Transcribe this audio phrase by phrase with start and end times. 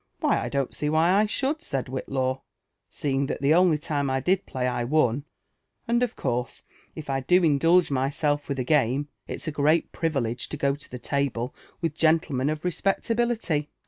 [0.19, 2.41] Why, I don't see why I should," said Whitlaw,
[2.89, 5.25] "seeing that the only time I did play I won;
[5.87, 6.63] and of course,
[6.95, 10.89] if I do indulge myself with a game, it's a great privilege to go to
[10.89, 13.69] the table with gentlemen of I0B LIFB AND AnVENTURES OF reSpecfabflify.